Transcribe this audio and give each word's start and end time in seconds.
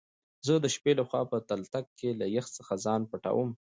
زه 0.45 0.53
دشبی 0.65 0.91
له 0.99 1.03
خوا 1.09 1.21
په 1.31 1.37
تلتک 1.49 1.85
کی 1.99 2.09
له 2.19 2.25
يخ 2.35 2.45
ځخه 2.55 2.75
ځان 2.85 3.01
پټوم 3.09 3.49